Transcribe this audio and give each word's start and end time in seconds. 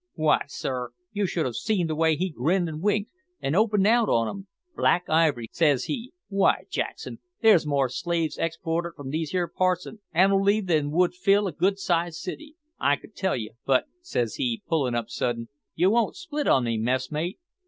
W'y, 0.17 0.39
sir, 0.47 0.93
you 1.11 1.27
should 1.27 1.45
have 1.45 1.53
seen 1.55 1.85
the 1.85 1.93
way 1.93 2.15
he 2.15 2.31
grinned 2.31 2.67
and 2.67 2.81
winked, 2.81 3.11
and 3.39 3.55
opened 3.55 3.85
out 3.85 4.09
on 4.09 4.27
'em. 4.27 4.47
`Black 4.75 5.01
Ivory!' 5.07 5.49
says 5.51 5.83
he, 5.83 6.11
`w'y, 6.31 6.67
Jackson, 6.71 7.19
there's 7.43 7.67
more 7.67 7.87
slaves 7.87 8.35
exported 8.39 8.93
from 8.95 9.11
these 9.11 9.29
here 9.29 9.47
parts 9.47 9.85
annooally 10.11 10.59
than 10.65 10.89
would 10.89 11.13
fill 11.13 11.45
a 11.45 11.51
good 11.51 11.77
sized 11.77 12.17
city. 12.17 12.55
I 12.79 12.95
could 12.95 13.15
tell 13.15 13.35
you 13.35 13.51
but,' 13.63 13.85
says 14.01 14.37
he, 14.37 14.63
pullin' 14.67 14.95
up 14.95 15.11
sudden, 15.11 15.49
`you 15.77 15.91
won't 15.91 16.15
split 16.15 16.47
on 16.47 16.63
me, 16.63 16.79
messmate?' 16.79 17.37